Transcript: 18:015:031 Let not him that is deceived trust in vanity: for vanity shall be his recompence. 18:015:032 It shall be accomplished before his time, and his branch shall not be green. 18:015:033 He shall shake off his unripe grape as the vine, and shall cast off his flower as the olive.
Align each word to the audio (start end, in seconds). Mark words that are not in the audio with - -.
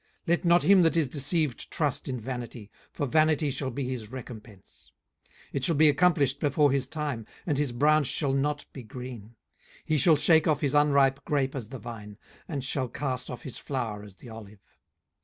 18:015:031 0.27 0.29
Let 0.29 0.45
not 0.45 0.63
him 0.63 0.81
that 0.81 0.97
is 0.97 1.07
deceived 1.07 1.69
trust 1.69 2.09
in 2.09 2.19
vanity: 2.19 2.71
for 2.91 3.05
vanity 3.05 3.51
shall 3.51 3.69
be 3.69 3.87
his 3.87 4.09
recompence. 4.11 4.91
18:015:032 5.49 5.49
It 5.53 5.63
shall 5.63 5.75
be 5.75 5.89
accomplished 5.89 6.39
before 6.39 6.71
his 6.71 6.87
time, 6.87 7.27
and 7.45 7.59
his 7.59 7.71
branch 7.71 8.07
shall 8.07 8.33
not 8.33 8.65
be 8.73 8.81
green. 8.81 9.21
18:015:033 9.81 9.81
He 9.85 9.97
shall 9.99 10.15
shake 10.15 10.47
off 10.47 10.61
his 10.61 10.73
unripe 10.73 11.23
grape 11.23 11.53
as 11.53 11.69
the 11.69 11.77
vine, 11.77 12.17
and 12.47 12.63
shall 12.63 12.87
cast 12.89 13.29
off 13.29 13.43
his 13.43 13.59
flower 13.59 14.01
as 14.01 14.15
the 14.15 14.29
olive. 14.29 14.63